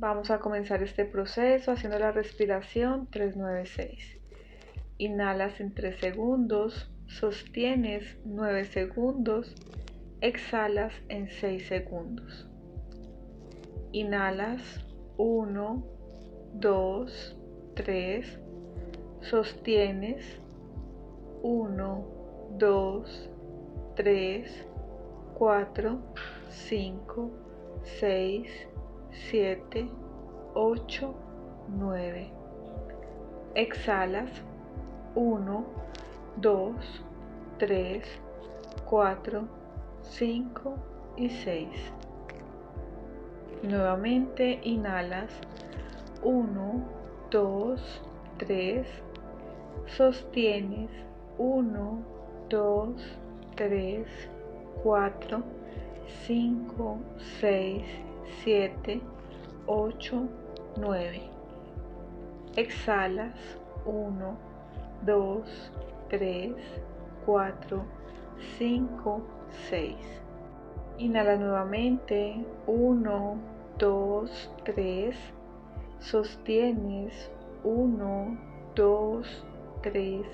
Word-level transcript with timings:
Vamos 0.00 0.30
a 0.30 0.38
comenzar 0.38 0.82
este 0.82 1.04
proceso 1.04 1.72
haciendo 1.72 1.98
la 1.98 2.10
respiración 2.10 3.06
396. 3.10 4.18
Inhalas 4.96 5.60
en 5.60 5.74
3 5.74 6.00
segundos, 6.00 6.90
sostienes 7.06 8.16
9 8.24 8.64
segundos, 8.64 9.54
exhalas 10.22 10.94
en 11.10 11.28
6 11.28 11.66
segundos. 11.66 12.48
Inhalas 13.92 14.62
1, 15.18 15.86
2, 16.54 17.36
3, 17.74 18.40
sostienes 19.20 20.40
1, 21.42 22.56
2, 22.56 23.30
3, 23.96 24.66
4, 25.34 26.02
5, 26.48 27.30
6, 27.82 28.70
7, 29.12 29.90
8, 30.54 31.14
9. 31.68 32.32
Exhalas 33.54 34.30
1, 35.14 35.64
2, 36.36 36.74
3, 37.58 38.02
4, 38.84 39.48
5 40.02 40.74
y 41.16 41.30
6. 41.30 41.68
Nuevamente 43.62 44.60
inhalas 44.62 45.30
1, 46.22 46.84
2, 47.30 48.02
3. 48.38 48.86
Sostienes 49.86 50.90
1, 51.38 52.04
2, 52.48 53.18
3, 53.56 54.06
4, 54.82 55.42
5, 56.26 56.98
6, 57.40 57.84
7, 58.44 59.00
8, 59.66 60.28
9. 60.76 61.30
Exhalas 62.56 63.38
1, 63.84 64.36
2, 65.06 65.44
3, 66.08 66.54
4, 67.26 67.84
5, 68.58 69.22
6. 69.68 69.96
Inhala 70.98 71.36
nuevamente 71.36 72.44
1, 72.66 73.38
2, 73.78 74.50
3. 74.64 75.14
Sostienes 75.98 77.30
1, 77.62 78.38
2, 78.74 79.22
3, 79.82 80.24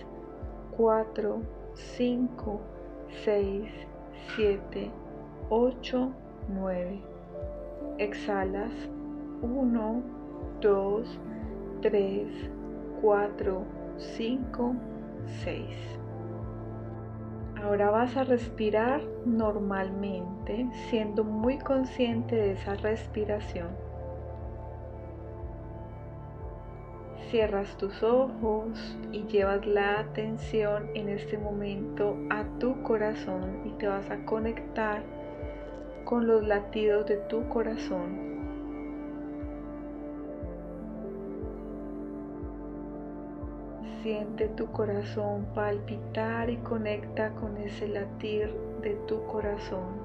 4, 0.76 1.42
5, 1.74 2.60
6, 3.24 3.86
7, 4.36 4.90
8, 5.50 6.12
9 6.48 7.15
exhalas 7.98 8.72
1, 9.42 10.02
2, 10.60 11.18
3, 11.82 12.50
4, 13.00 13.64
5, 13.98 14.74
6. 15.44 15.96
Ahora 17.62 17.90
vas 17.90 18.16
a 18.16 18.24
respirar 18.24 19.02
normalmente, 19.24 20.68
siendo 20.88 21.24
muy 21.24 21.58
consciente 21.58 22.36
de 22.36 22.52
esa 22.52 22.74
respiración. 22.74 23.68
Cierras 27.30 27.76
tus 27.76 28.02
ojos 28.04 28.96
y 29.10 29.24
llevas 29.24 29.66
la 29.66 29.98
atención 29.98 30.90
en 30.94 31.08
este 31.08 31.38
momento 31.38 32.16
a 32.30 32.44
tu 32.60 32.82
corazón 32.82 33.62
y 33.64 33.70
te 33.78 33.88
vas 33.88 34.08
a 34.10 34.24
conectar 34.24 35.02
con 36.06 36.28
los 36.28 36.46
latidos 36.46 37.04
de 37.06 37.16
tu 37.16 37.48
corazón. 37.48 38.36
Siente 44.02 44.46
tu 44.50 44.66
corazón 44.68 45.46
palpitar 45.52 46.48
y 46.48 46.58
conecta 46.58 47.32
con 47.32 47.56
ese 47.56 47.88
latir 47.88 48.54
de 48.82 48.94
tu 49.08 49.26
corazón. 49.26 49.96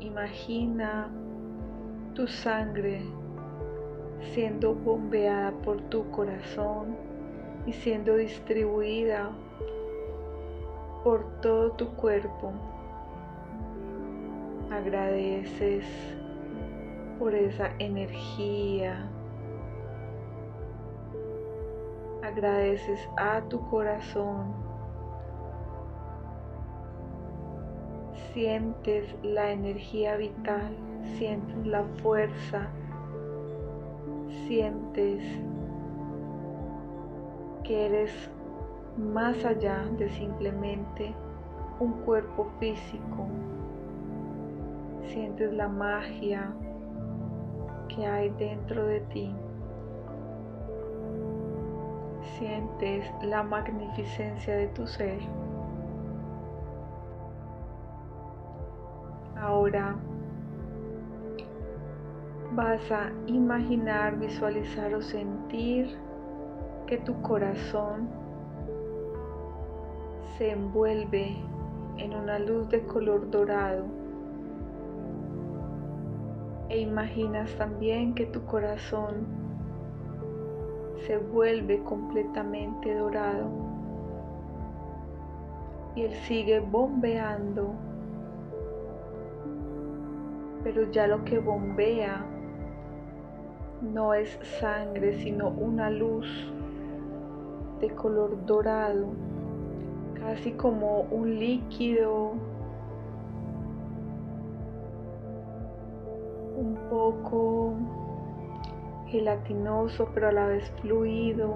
Imagina 0.00 1.08
tu 2.12 2.26
sangre 2.26 3.06
siendo 4.34 4.74
bombeada 4.74 5.50
por 5.64 5.80
tu 5.80 6.10
corazón 6.10 7.13
y 7.66 7.72
siendo 7.72 8.16
distribuida 8.16 9.30
por 11.02 11.24
todo 11.40 11.72
tu 11.72 11.88
cuerpo. 11.94 12.52
Agradeces 14.70 15.84
por 17.18 17.34
esa 17.34 17.70
energía. 17.78 19.08
Agradeces 22.22 23.08
a 23.16 23.42
tu 23.42 23.60
corazón. 23.68 24.52
Sientes 28.32 29.14
la 29.22 29.52
energía 29.52 30.16
vital, 30.16 30.76
sientes 31.18 31.66
la 31.66 31.84
fuerza, 32.02 32.68
sientes 34.48 35.22
que 37.64 37.86
eres 37.86 38.30
más 38.96 39.44
allá 39.44 39.84
de 39.98 40.08
simplemente 40.10 41.14
un 41.80 41.92
cuerpo 42.04 42.46
físico. 42.60 43.26
Sientes 45.06 45.52
la 45.52 45.68
magia 45.68 46.52
que 47.88 48.06
hay 48.06 48.30
dentro 48.30 48.86
de 48.86 49.00
ti. 49.00 49.34
Sientes 52.38 53.04
la 53.22 53.42
magnificencia 53.42 54.56
de 54.56 54.68
tu 54.68 54.86
ser. 54.86 55.18
Ahora 59.40 59.96
vas 62.54 62.90
a 62.90 63.10
imaginar, 63.26 64.16
visualizar 64.18 64.94
o 64.94 65.02
sentir 65.02 66.03
que 66.94 67.00
tu 67.00 67.20
corazón 67.22 68.08
se 70.38 70.52
envuelve 70.52 71.34
en 71.96 72.14
una 72.14 72.38
luz 72.38 72.68
de 72.68 72.86
color 72.86 73.28
dorado. 73.32 73.82
E 76.68 76.78
imaginas 76.78 77.52
también 77.56 78.14
que 78.14 78.26
tu 78.26 78.44
corazón 78.44 79.26
se 81.04 81.16
vuelve 81.16 81.82
completamente 81.82 82.94
dorado. 82.94 83.50
Y 85.96 86.02
él 86.02 86.12
sigue 86.28 86.60
bombeando. 86.60 87.72
Pero 90.62 90.88
ya 90.92 91.08
lo 91.08 91.24
que 91.24 91.40
bombea 91.40 92.24
no 93.82 94.14
es 94.14 94.38
sangre 94.60 95.18
sino 95.18 95.48
una 95.48 95.90
luz 95.90 96.54
de 97.80 97.90
color 97.90 98.44
dorado, 98.46 99.06
casi 100.14 100.52
como 100.52 101.02
un 101.10 101.38
líquido 101.38 102.32
un 106.56 106.76
poco 106.88 107.74
gelatinoso 109.08 110.08
pero 110.14 110.28
a 110.28 110.32
la 110.32 110.46
vez 110.46 110.70
fluido 110.80 111.54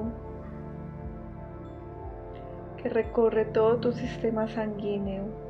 que 2.82 2.88
recorre 2.88 3.44
todo 3.46 3.78
tu 3.78 3.92
sistema 3.92 4.48
sanguíneo. 4.48 5.47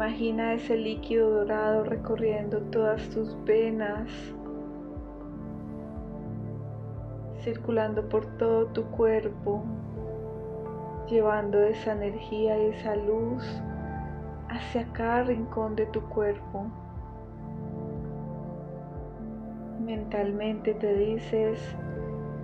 Imagina 0.00 0.54
ese 0.54 0.78
líquido 0.78 1.28
dorado 1.30 1.84
recorriendo 1.84 2.62
todas 2.72 3.06
tus 3.10 3.36
venas, 3.44 4.10
circulando 7.42 8.08
por 8.08 8.24
todo 8.38 8.64
tu 8.68 8.84
cuerpo, 8.84 9.62
llevando 11.06 11.62
esa 11.62 11.92
energía 11.92 12.56
y 12.56 12.70
esa 12.70 12.96
luz 12.96 13.44
hacia 14.48 14.90
cada 14.94 15.24
rincón 15.24 15.76
de 15.76 15.84
tu 15.84 16.00
cuerpo. 16.08 16.64
Mentalmente 19.84 20.72
te 20.72 20.94
dices, 20.94 21.76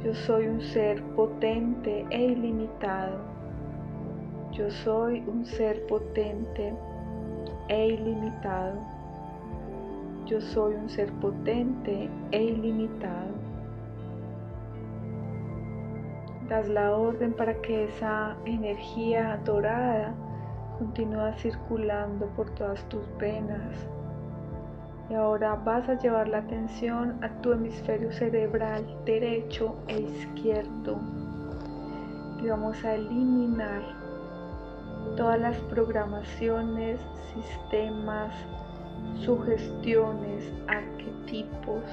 yo 0.04 0.12
soy 0.12 0.46
un 0.46 0.60
ser 0.60 1.02
potente 1.14 2.04
e 2.10 2.22
ilimitado. 2.22 3.16
Yo 4.52 4.70
soy 4.70 5.24
un 5.26 5.46
ser 5.46 5.86
potente 5.86 6.74
e 7.68 7.88
ilimitado. 7.88 8.78
Yo 10.26 10.40
soy 10.40 10.74
un 10.74 10.88
ser 10.88 11.12
potente 11.12 12.08
e 12.32 12.42
ilimitado. 12.42 13.34
Das 16.48 16.68
la 16.68 16.96
orden 16.96 17.32
para 17.32 17.54
que 17.60 17.84
esa 17.84 18.36
energía 18.44 19.40
dorada 19.44 20.14
continúe 20.78 21.32
circulando 21.38 22.26
por 22.36 22.50
todas 22.50 22.82
tus 22.88 23.02
venas. 23.18 23.88
Y 25.08 25.14
ahora 25.14 25.54
vas 25.54 25.88
a 25.88 25.94
llevar 25.94 26.28
la 26.28 26.38
atención 26.38 27.22
a 27.22 27.28
tu 27.40 27.52
hemisferio 27.52 28.12
cerebral 28.12 28.84
derecho 29.04 29.76
e 29.88 30.00
izquierdo. 30.00 30.98
Y 32.42 32.48
vamos 32.48 32.84
a 32.84 32.94
eliminar 32.94 34.05
todas 35.16 35.40
las 35.40 35.56
programaciones, 35.70 37.00
sistemas, 37.34 38.34
sugestiones, 39.24 40.52
arquetipos, 40.68 41.84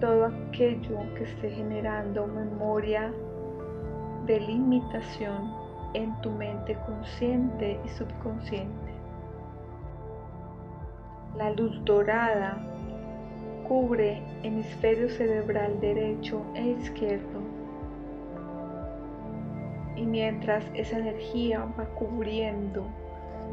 todo 0.00 0.26
aquello 0.26 0.98
que 1.14 1.24
esté 1.24 1.50
generando 1.50 2.26
memoria 2.26 3.12
de 4.26 4.40
limitación 4.40 5.52
en 5.94 6.20
tu 6.20 6.30
mente 6.30 6.76
consciente 6.84 7.80
y 7.84 7.88
subconsciente. 7.90 8.92
La 11.36 11.50
luz 11.50 11.78
dorada 11.84 12.58
cubre 13.68 14.22
hemisferio 14.42 15.08
cerebral 15.10 15.80
derecho 15.80 16.42
e 16.54 16.68
izquierdo. 16.70 17.55
Y 19.96 20.04
mientras 20.04 20.64
esa 20.74 20.98
energía 20.98 21.66
va 21.78 21.86
cubriendo, 21.86 22.86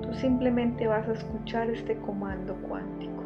tú 0.01 0.13
simplemente 0.13 0.87
vas 0.87 1.07
a 1.07 1.13
escuchar 1.13 1.69
este 1.69 1.95
comando 1.97 2.53
cuántico. 2.67 3.23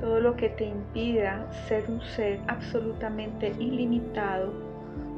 Todo 0.00 0.20
lo 0.20 0.36
que 0.36 0.48
te 0.50 0.64
impida 0.64 1.50
ser 1.68 1.84
un 1.90 2.00
ser 2.00 2.40
absolutamente 2.46 3.48
ilimitado, 3.58 4.52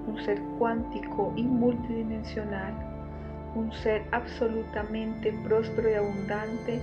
un 0.07 0.19
ser 0.25 0.41
cuántico 0.59 1.33
y 1.37 1.43
multidimensional, 1.43 2.73
un 3.55 3.71
ser 3.73 4.03
absolutamente 4.11 5.33
próspero 5.45 5.91
y 5.91 5.95
abundante, 5.95 6.81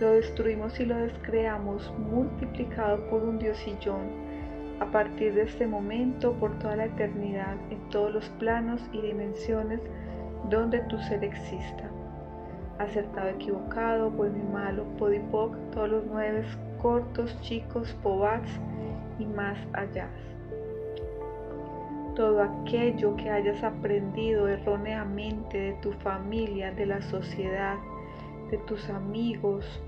lo 0.00 0.12
destruimos 0.12 0.78
y 0.80 0.86
lo 0.86 0.96
descreamos 0.96 1.92
multiplicado 1.98 3.08
por 3.08 3.22
un 3.22 3.38
diosillón 3.38 4.29
a 4.80 4.86
partir 4.86 5.34
de 5.34 5.42
este 5.42 5.66
momento 5.66 6.32
por 6.32 6.58
toda 6.58 6.76
la 6.76 6.86
eternidad 6.86 7.54
en 7.70 7.78
todos 7.90 8.12
los 8.12 8.28
planos 8.40 8.80
y 8.92 9.00
dimensiones 9.02 9.80
donde 10.48 10.80
tu 10.80 10.98
ser 11.00 11.22
exista. 11.22 11.84
Acertado, 12.78 13.28
equivocado, 13.28 14.10
bueno 14.10 14.38
y 14.38 14.52
malo, 14.52 14.84
podipoc, 14.98 15.54
todos 15.72 15.90
los 15.90 16.06
nueve 16.06 16.44
cortos, 16.80 17.38
chicos, 17.42 17.94
pobats 18.02 18.50
y 19.18 19.26
más 19.26 19.58
allá. 19.74 20.08
Todo 22.16 22.42
aquello 22.42 23.14
que 23.16 23.30
hayas 23.30 23.62
aprendido 23.62 24.48
erróneamente 24.48 25.58
de 25.58 25.72
tu 25.74 25.92
familia, 25.92 26.72
de 26.72 26.86
la 26.86 27.02
sociedad, 27.02 27.76
de 28.50 28.56
tus 28.58 28.88
amigos, 28.88 29.82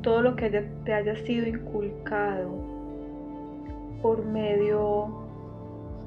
todo 0.00 0.22
lo 0.22 0.36
que 0.36 0.48
te 0.84 0.94
haya 0.94 1.16
sido 1.16 1.48
inculcado 1.48 2.81
por 4.02 4.24
medio 4.24 5.08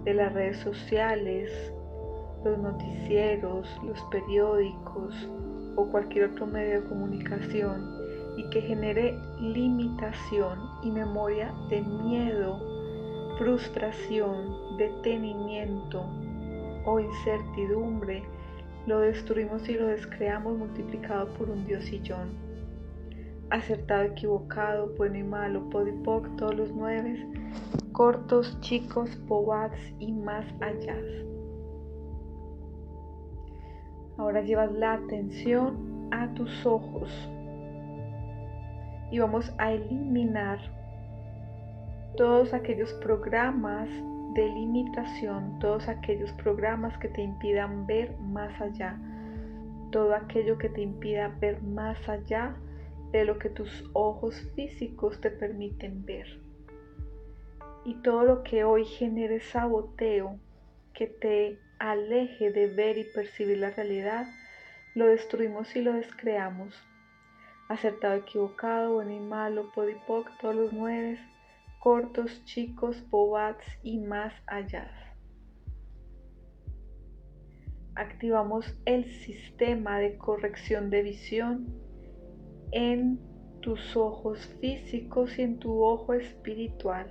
de 0.03 0.13
las 0.13 0.33
redes 0.33 0.57
sociales, 0.57 1.51
los 2.43 2.59
noticieros, 2.59 3.67
los 3.83 3.99
periódicos 4.11 5.29
o 5.75 5.87
cualquier 5.89 6.31
otro 6.31 6.45
medio 6.45 6.81
de 6.81 6.87
comunicación 6.87 7.95
y 8.37 8.47
que 8.49 8.61
genere 8.61 9.17
limitación 9.39 10.59
y 10.83 10.91
memoria 10.91 11.53
de 11.69 11.81
miedo, 11.81 12.59
frustración, 13.37 14.77
detenimiento 14.77 16.05
o 16.85 16.99
incertidumbre, 16.99 18.23
lo 18.85 18.99
destruimos 18.99 19.67
y 19.67 19.73
lo 19.73 19.87
descreamos 19.87 20.57
multiplicado 20.57 21.27
por 21.33 21.49
un 21.49 21.65
diosillón. 21.65 22.44
Acertado, 23.55 24.03
equivocado, 24.03 24.93
bueno 24.97 25.15
y 25.15 25.23
malo, 25.23 25.69
podipoc, 25.69 26.27
todos 26.35 26.53
los 26.55 26.73
nueve, 26.73 27.25
cortos, 27.93 28.59
chicos, 28.59 29.09
pobats 29.29 29.79
y 29.97 30.11
más 30.11 30.45
allá. 30.59 30.97
Ahora 34.17 34.41
llevas 34.41 34.73
la 34.73 34.95
atención 34.95 36.09
a 36.11 36.33
tus 36.33 36.65
ojos 36.65 37.09
y 39.09 39.19
vamos 39.19 39.49
a 39.57 39.71
eliminar 39.71 40.59
todos 42.17 42.53
aquellos 42.53 42.91
programas 42.95 43.87
de 44.33 44.49
limitación, 44.49 45.59
todos 45.59 45.87
aquellos 45.87 46.33
programas 46.33 46.97
que 46.97 47.07
te 47.07 47.21
impidan 47.21 47.87
ver 47.87 48.17
más 48.19 48.51
allá, 48.59 48.99
todo 49.91 50.13
aquello 50.13 50.57
que 50.57 50.67
te 50.67 50.81
impida 50.81 51.29
ver 51.39 51.63
más 51.63 51.97
allá 52.09 52.57
de 53.17 53.25
lo 53.25 53.39
que 53.39 53.49
tus 53.49 53.83
ojos 53.93 54.35
físicos 54.55 55.19
te 55.21 55.31
permiten 55.31 56.05
ver. 56.05 56.39
Y 57.83 57.95
todo 58.01 58.23
lo 58.23 58.43
que 58.43 58.63
hoy 58.63 58.85
genere 58.85 59.39
saboteo 59.41 60.39
que 60.93 61.07
te 61.07 61.59
aleje 61.79 62.51
de 62.51 62.67
ver 62.67 62.97
y 62.97 63.03
percibir 63.03 63.59
la 63.59 63.69
realidad, 63.69 64.27
lo 64.95 65.07
destruimos 65.07 65.75
y 65.75 65.81
lo 65.81 65.93
descreamos 65.93 66.73
acertado, 67.67 68.15
equivocado, 68.15 68.93
bueno 68.93 69.11
y 69.11 69.19
malo, 69.19 69.71
podipoc, 69.73 70.29
todos 70.39 70.55
los 70.55 70.73
nueve, 70.73 71.19
cortos, 71.79 72.43
chicos, 72.45 72.97
pobats 73.09 73.65
y 73.83 73.99
más 73.99 74.33
allá. 74.47 74.91
Activamos 77.95 78.77
el 78.85 79.05
sistema 79.05 79.99
de 79.99 80.17
corrección 80.17 80.89
de 80.89 81.01
visión 81.01 81.81
en 82.75 83.19
tus 83.61 83.95
ojos 83.95 84.37
físicos 84.59 85.39
y 85.39 85.43
en 85.43 85.59
tu 85.59 85.81
ojo 85.81 86.13
espiritual. 86.13 87.07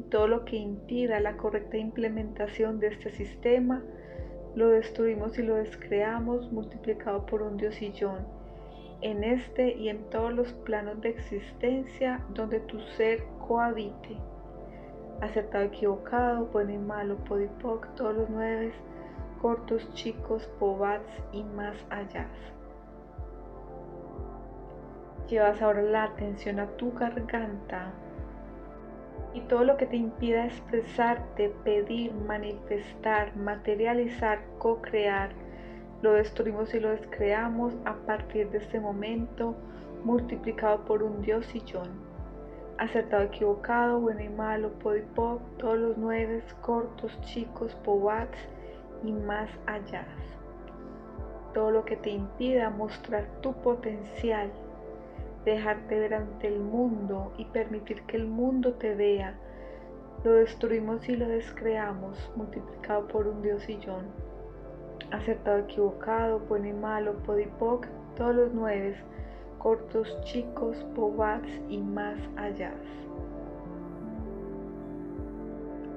Y 0.00 0.02
todo 0.10 0.26
lo 0.26 0.44
que 0.44 0.56
impida 0.56 1.20
la 1.20 1.36
correcta 1.36 1.76
implementación 1.76 2.80
de 2.80 2.88
este 2.88 3.12
sistema, 3.12 3.84
lo 4.56 4.68
destruimos 4.70 5.38
y 5.38 5.42
lo 5.42 5.54
descreamos 5.54 6.50
multiplicado 6.50 7.24
por 7.24 7.42
un 7.42 7.56
diosillón 7.56 8.26
en 9.00 9.22
este 9.22 9.76
y 9.76 9.90
en 9.90 10.10
todos 10.10 10.32
los 10.32 10.52
planos 10.52 11.00
de 11.02 11.10
existencia 11.10 12.24
donde 12.30 12.58
tu 12.60 12.80
ser 12.96 13.22
cohabite. 13.46 14.16
Acertado, 15.20 15.64
equivocado, 15.64 16.46
bueno 16.46 16.72
y 16.72 16.78
malo, 16.78 17.16
podipoc, 17.24 17.94
todos 17.94 18.16
los 18.16 18.30
nueve, 18.30 18.72
cortos, 19.40 19.88
chicos, 19.94 20.48
pobats 20.58 21.12
y 21.32 21.44
más 21.44 21.76
allá. 21.90 22.28
Llevas 25.28 25.60
ahora 25.60 25.82
la 25.82 26.04
atención 26.04 26.60
a 26.60 26.66
tu 26.76 26.92
garganta 26.92 27.92
y 29.34 29.40
todo 29.40 29.64
lo 29.64 29.76
que 29.76 29.86
te 29.86 29.96
impida 29.96 30.46
expresarte, 30.46 31.50
pedir, 31.62 32.14
manifestar, 32.14 33.36
materializar, 33.36 34.40
co-crear, 34.58 35.30
lo 36.00 36.12
destruimos 36.12 36.72
y 36.74 36.80
lo 36.80 36.90
descreamos 36.90 37.74
a 37.84 37.94
partir 38.06 38.48
de 38.50 38.58
este 38.58 38.80
momento, 38.80 39.54
multiplicado 40.04 40.84
por 40.84 41.02
un 41.02 41.20
Dios 41.20 41.54
y 41.54 41.60
yo. 41.64 41.82
Acertado, 42.78 43.24
equivocado, 43.24 44.00
bueno 44.00 44.22
y 44.22 44.28
malo, 44.28 44.70
podipoc, 44.78 45.40
todos 45.58 45.78
los 45.78 45.98
nueve, 45.98 46.42
cortos, 46.62 47.18
chicos, 47.22 47.74
pobats 47.84 48.38
y 49.04 49.12
más 49.12 49.50
allá. 49.66 50.06
Todo 51.52 51.70
lo 51.70 51.84
que 51.84 51.96
te 51.96 52.10
impida 52.10 52.70
mostrar 52.70 53.26
tu 53.40 53.52
potencial, 53.54 54.50
dejarte 55.46 55.98
ver 55.98 56.14
ante 56.14 56.48
el 56.48 56.60
mundo 56.60 57.32
y 57.38 57.46
permitir 57.46 58.02
que 58.02 58.16
el 58.16 58.26
mundo 58.26 58.74
te 58.74 58.94
vea, 58.94 59.34
lo 60.24 60.32
destruimos 60.32 61.08
y 61.08 61.16
lo 61.16 61.28
descreamos, 61.28 62.30
multiplicado 62.36 63.06
por 63.06 63.28
un 63.28 63.42
Dios 63.42 63.66
yo 63.66 63.98
acertado, 65.12 65.58
equivocado, 65.58 66.40
bueno 66.40 66.66
y 66.66 66.72
malo, 66.72 67.14
podipoc, 67.24 67.86
todos 68.16 68.34
los 68.34 68.52
nueve, 68.52 68.96
cortos, 69.58 70.20
chicos, 70.24 70.76
pobats 70.94 71.48
y 71.68 71.78
más 71.78 72.18
allá. 72.36 72.72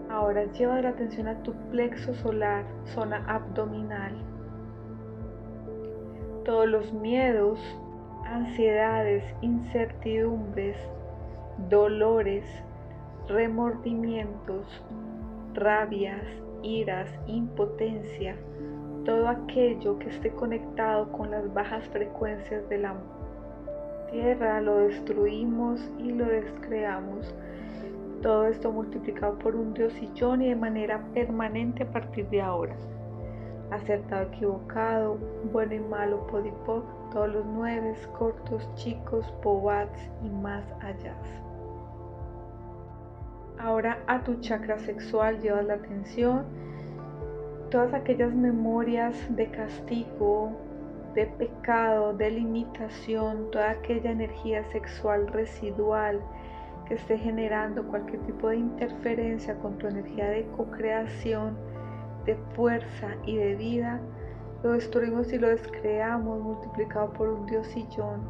Ahora 0.10 0.46
lleva 0.52 0.82
la 0.82 0.90
atención 0.90 1.28
a 1.28 1.42
tu 1.44 1.54
plexo 1.72 2.14
solar, 2.16 2.66
zona 2.86 3.24
abdominal. 3.28 4.14
Todos 6.46 6.68
los 6.68 6.94
miedos, 6.94 7.60
ansiedades, 8.32 9.24
incertidumbres, 9.42 10.78
dolores, 11.70 12.46
remordimientos, 13.28 14.66
rabias, 15.54 16.24
iras, 16.62 17.10
impotencia, 17.28 18.36
todo 19.06 19.28
aquello 19.28 19.98
que 20.00 20.10
esté 20.10 20.30
conectado 20.32 21.12
con 21.12 21.32
las 21.32 21.52
bajas 21.54 21.88
frecuencias 21.90 22.68
de 22.70 22.78
la 22.80 22.96
tierra 24.12 24.62
lo 24.62 24.78
destruimos 24.78 25.80
y 26.00 26.12
lo 26.12 26.26
descreamos 26.26 27.34
Todo 28.22 28.48
esto 28.48 28.72
multiplicado 28.72 29.38
por 29.40 29.56
un 29.56 29.74
diosillón 29.74 30.42
y 30.42 30.50
de 30.50 30.56
manera 30.56 31.02
permanente 31.14 31.84
a 31.84 31.92
partir 31.92 32.28
de 32.30 32.42
ahora. 32.42 32.76
Acertado, 33.72 34.24
equivocado, 34.24 35.18
bueno 35.52 35.74
y 35.76 35.80
malo, 35.80 36.26
podipoc, 36.28 36.84
todos 37.12 37.30
los 37.30 37.46
nueve, 37.46 37.96
cortos, 38.18 38.68
chicos, 38.76 39.32
pobats 39.44 40.00
y 40.24 40.30
más 40.30 40.64
allá. 40.82 41.14
Ahora 43.60 44.00
a 44.08 44.24
tu 44.24 44.36
chakra 44.40 44.80
sexual 44.80 45.40
llevas 45.42 45.66
la 45.66 45.76
atención, 45.76 46.46
todas 47.70 47.94
aquellas 47.94 48.34
memorias 48.34 49.16
de 49.36 49.52
castigo, 49.52 50.52
de 51.14 51.26
pecado, 51.26 52.14
de 52.14 52.32
limitación, 52.32 53.52
toda 53.52 53.72
aquella 53.72 54.12
energía 54.12 54.64
sexual 54.72 55.28
residual 55.28 56.22
que 56.88 56.96
esté 56.96 57.18
generando 57.18 57.84
cualquier 57.88 58.22
tipo 58.22 58.50
de 58.50 58.58
interferencia 58.58 59.56
con 59.56 59.78
tu 59.78 59.88
energía 59.88 60.30
de 60.30 60.46
co-creación, 60.56 61.58
de 62.30 62.36
fuerza 62.56 63.08
y 63.26 63.38
de 63.38 63.56
vida, 63.56 64.00
lo 64.62 64.74
destruimos 64.74 65.34
y 65.34 65.40
lo 65.40 65.48
descreamos 65.48 66.40
multiplicado 66.40 67.12
por 67.14 67.28
un 67.28 67.48
diosillón, 67.48 68.22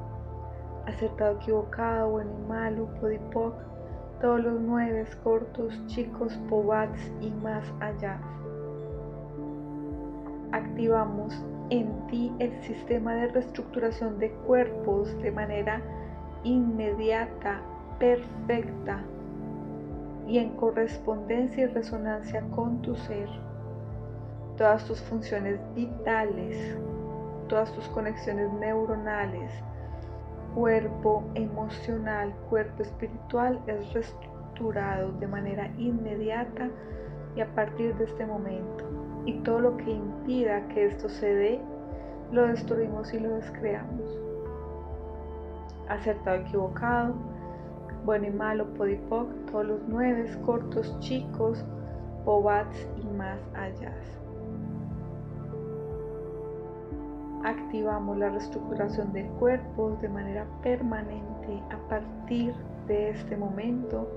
acertado, 0.85 1.35
equivocado, 1.35 2.09
bueno 2.11 2.31
y 2.39 2.47
malo, 2.47 2.87
podipoc, 3.01 3.55
todos 4.21 4.41
los 4.41 4.61
nueve 4.61 5.05
cortos, 5.21 5.85
chicos, 5.87 6.33
pobats 6.49 7.11
y 7.19 7.29
más 7.43 7.65
allá. 7.81 8.21
Activamos 10.53 11.33
en 11.69 12.07
ti 12.07 12.31
el 12.39 12.53
sistema 12.63 13.15
de 13.15 13.27
reestructuración 13.27 14.17
de 14.17 14.31
cuerpos 14.47 15.15
de 15.21 15.31
manera 15.31 15.81
inmediata, 16.43 17.59
perfecta 17.99 19.03
y 20.25 20.37
en 20.37 20.51
correspondencia 20.55 21.63
y 21.63 21.67
resonancia 21.67 22.41
con 22.55 22.81
tu 22.81 22.95
ser. 22.95 23.48
Todas 24.59 24.83
tus 24.83 24.99
funciones 25.03 25.57
vitales, 25.73 26.77
todas 27.47 27.71
tus 27.71 27.87
conexiones 27.87 28.51
neuronales, 28.51 29.49
cuerpo 30.53 31.23
emocional, 31.35 32.33
cuerpo 32.49 32.83
espiritual 32.83 33.61
es 33.67 33.93
reestructurado 33.93 35.13
de 35.13 35.27
manera 35.27 35.71
inmediata 35.77 36.67
y 37.37 37.39
a 37.39 37.55
partir 37.55 37.95
de 37.95 38.03
este 38.03 38.25
momento. 38.25 38.83
Y 39.25 39.35
todo 39.43 39.61
lo 39.61 39.77
que 39.77 39.91
impida 39.91 40.67
que 40.67 40.87
esto 40.87 41.07
se 41.07 41.33
dé, 41.33 41.61
lo 42.33 42.45
destruimos 42.45 43.13
y 43.13 43.19
lo 43.21 43.35
descreamos. 43.35 44.11
Acertado, 45.87 46.41
equivocado, 46.41 47.13
bueno 48.03 48.27
y 48.27 48.31
malo, 48.31 48.65
podipoc, 48.73 49.29
todos 49.49 49.65
los 49.65 49.79
nueve, 49.87 50.29
cortos, 50.45 50.99
chicos, 50.99 51.63
pobats 52.25 52.89
y 53.01 53.07
más 53.15 53.39
allá. 53.55 53.93
Activamos 57.43 58.17
la 58.17 58.29
reestructuración 58.29 59.13
del 59.13 59.27
cuerpo 59.39 59.97
de 60.01 60.09
manera 60.09 60.45
permanente 60.61 61.61
a 61.71 61.77
partir 61.89 62.53
de 62.87 63.09
este 63.09 63.37
momento 63.37 64.07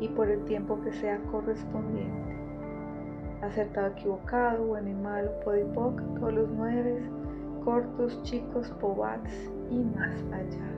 y 0.00 0.08
por 0.08 0.28
el 0.28 0.44
tiempo 0.46 0.80
que 0.82 0.92
sea 0.92 1.18
correspondiente. 1.30 2.36
Acertado, 3.42 3.88
equivocado, 3.88 4.64
bueno 4.64 4.88
y 4.88 4.94
malo, 4.94 5.30
podipoc, 5.44 6.00
todos 6.18 6.32
los 6.32 6.48
nueve, 6.50 7.02
cortos, 7.64 8.22
chicos, 8.22 8.70
pobats 8.80 9.32
y 9.70 9.78
más 9.78 10.14
allá. 10.32 10.72